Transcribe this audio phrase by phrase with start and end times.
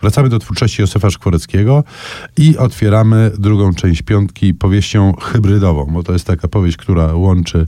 [0.00, 1.84] Wracamy do twórczości Józefa Szkworeckiego
[2.36, 7.66] i otwieramy drugą część piątki powieścią hybrydową, bo to jest taka powieść, która łączy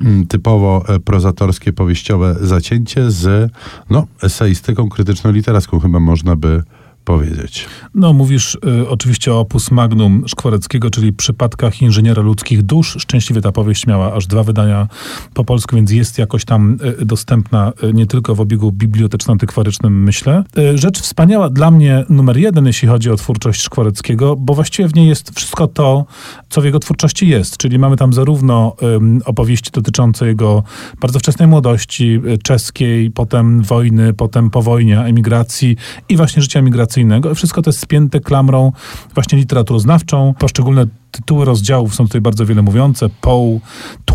[0.00, 3.52] mm, typowo e, prozatorskie, powieściowe zacięcie z
[3.90, 6.62] no, eseistyką krytyczno-literacką, chyba można by
[7.08, 7.66] powiedzieć.
[7.94, 12.96] No, mówisz y, oczywiście o opus magnum Szkwareckiego, czyli przypadkach inżyniera ludzkich dusz.
[13.00, 14.88] Szczęśliwie ta powieść miała aż dwa wydania
[15.34, 20.44] po polsku, więc jest jakoś tam y, dostępna y, nie tylko w obiegu biblioteczno-antykwarycznym, myślę.
[20.58, 24.94] Y, rzecz wspaniała dla mnie numer jeden, jeśli chodzi o twórczość Szkwareckiego, bo właściwie w
[24.94, 26.06] niej jest wszystko to,
[26.48, 27.56] co w jego twórczości jest.
[27.56, 28.76] Czyli mamy tam zarówno
[29.24, 30.62] opowieści dotyczące jego
[31.00, 35.76] bardzo wczesnej młodości, y, czeskiej, potem wojny, potem po wojnie, emigracji
[36.08, 36.58] i właśnie życia
[36.98, 37.34] emigracyjnego.
[37.34, 38.72] Wszystko to jest spięte klamrą
[39.14, 40.34] właśnie literaturoznawczą.
[40.38, 43.08] Poszczególne tytuły rozdziałów są tutaj bardzo wiele mówiące.
[43.20, 43.60] Poe,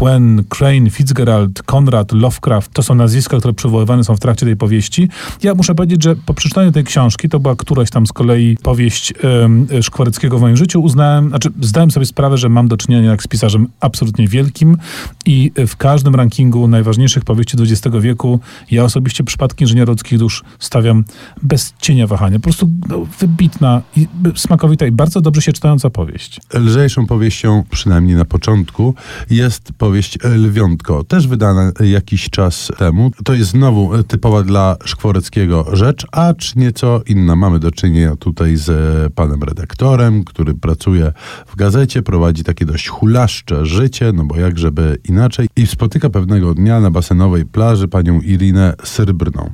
[0.03, 5.09] Twain, Crane, Fitzgerald, Conrad, Lovecraft to są nazwiska, które przywoływane są w trakcie tej powieści.
[5.43, 9.13] Ja muszę powiedzieć, że po przeczytaniu tej książki, to była któraś tam z kolei powieść
[9.23, 13.23] um, Szkwareckiego w moim życiu, uznałem, znaczy zdałem sobie sprawę, że mam do czynienia jak
[13.23, 14.77] z pisarzem absolutnie wielkim
[15.25, 18.39] i w każdym rankingu najważniejszych powieści XX wieku
[18.71, 21.03] ja osobiście przypadki inżyniera ludzkich dusz stawiam
[21.41, 22.39] bez cienia wahania.
[22.39, 26.39] Po prostu no, wybitna, i smakowita i bardzo dobrze się czytająca powieść.
[26.53, 28.95] Lżejszą powieścią, przynajmniej na początku,
[29.29, 29.92] jest powieść
[30.23, 33.11] Lwiątko, też wydana jakiś czas temu.
[33.23, 37.35] To jest znowu typowa dla Szkworeckiego rzecz, acz nieco inna.
[37.35, 38.71] Mamy do czynienia tutaj z
[39.13, 41.13] panem redaktorem, który pracuje
[41.47, 46.53] w gazecie, prowadzi takie dość hulaszcze życie, no bo jak żeby inaczej, i spotyka pewnego
[46.53, 49.49] dnia na basenowej plaży panią Irinę Syrbrną.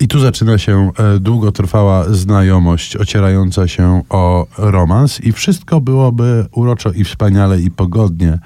[0.00, 6.92] I tu zaczyna się e, długotrwała znajomość, ocierająca się o romans i wszystko byłoby uroczo
[6.92, 8.38] i wspaniale i pogodnie,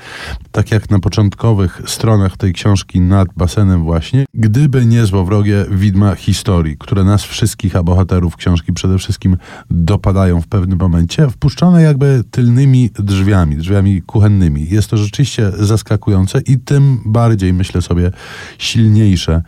[0.53, 6.77] tak jak na początkowych stronach tej książki nad basenem właśnie, gdyby nie złowrogie widma historii,
[6.79, 9.37] które nas wszystkich, a bohaterów książki przede wszystkim
[9.71, 14.69] dopadają w pewnym momencie, wpuszczone jakby tylnymi drzwiami, drzwiami kuchennymi.
[14.71, 18.11] Jest to rzeczywiście zaskakujące i tym bardziej, myślę sobie,
[18.59, 19.43] silniejsze,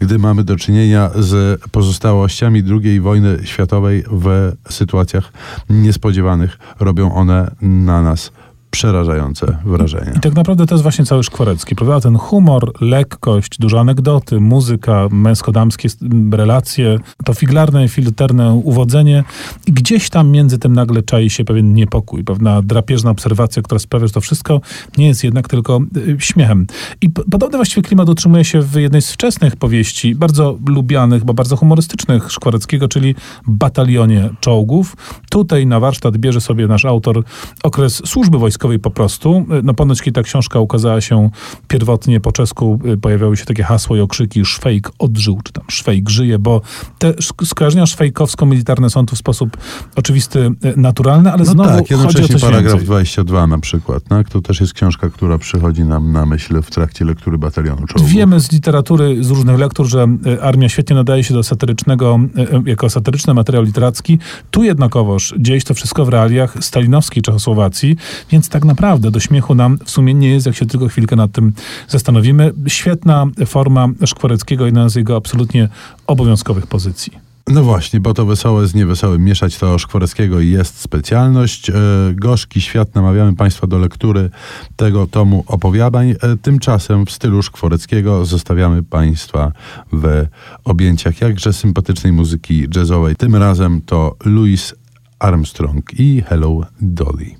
[0.00, 5.32] gdy mamy do czynienia z pozostałościami II wojny światowej w sytuacjach
[5.70, 6.58] niespodziewanych.
[6.80, 8.32] Robią one na nas
[8.72, 10.12] przerażające wrażenie.
[10.16, 12.00] I tak naprawdę to jest właśnie cały Szkwarecki, prawda?
[12.00, 15.88] Ten humor, lekkość, duże anegdoty, muzyka, męsko-damskie
[16.32, 19.24] relacje, to figlarne, filterne uwodzenie
[19.66, 24.06] i gdzieś tam między tym nagle czai się pewien niepokój, pewna drapieżna obserwacja, która sprawia,
[24.06, 24.60] że to wszystko
[24.98, 26.66] nie jest jednak tylko y, śmiechem.
[27.00, 31.56] I podobny właściwie klimat utrzymuje się w jednej z wczesnych powieści, bardzo lubianych, bo bardzo
[31.56, 33.14] humorystycznych Szkwareckiego, czyli
[33.46, 34.96] Batalionie Czołgów.
[35.30, 37.24] Tutaj na warsztat bierze sobie nasz autor
[37.62, 39.46] okres służby wojskowej, po prostu.
[39.62, 41.30] No ponoć, kiedy ta książka ukazała się
[41.68, 46.10] pierwotnie po czesku, y, pojawiały się takie hasło i okrzyki Szwejk odżył, czy tam Szwejk
[46.10, 46.60] żyje, bo
[46.98, 47.14] te
[47.44, 49.56] skojarzenia szwejkowsko-militarne są tu w sposób
[49.96, 52.86] oczywisty y, naturalny, ale no znowu tak, chodzi o coś paragraf więcej.
[52.86, 54.28] 22 na przykład, tak?
[54.28, 58.10] to też jest książka, która przychodzi nam na myśl w trakcie lektury Batalionu Czołgów.
[58.10, 60.06] Wiemy z literatury, z różnych lektur, że
[60.42, 62.18] armia świetnie nadaje się do satyrycznego,
[62.66, 64.18] jako satyryczny materiał literacki.
[64.50, 67.96] Tu jednakowoż dzieje się to wszystko w realiach stalinowskiej Czechosłowacji,
[68.30, 71.32] więc tak naprawdę do śmiechu nam w sumie nie jest, jak się tylko chwilkę nad
[71.32, 71.52] tym
[71.88, 72.52] zastanowimy.
[72.66, 75.68] Świetna forma Szkwareckiego, jedna z jego absolutnie
[76.06, 77.12] obowiązkowych pozycji.
[77.48, 81.70] No właśnie, bo to wesołe z niewesołym mieszać to Szkwareckiego jest specjalność.
[81.70, 81.74] E,
[82.14, 84.30] gorzki świat, namawiamy Państwa do lektury
[84.76, 86.10] tego tomu opowiadań.
[86.10, 89.52] E, tymczasem w stylu Szkwareckiego zostawiamy Państwa
[89.92, 90.26] w
[90.64, 93.16] objęciach jakże sympatycznej muzyki jazzowej.
[93.16, 94.74] Tym razem to Louis
[95.18, 97.36] Armstrong i Hello Dolly.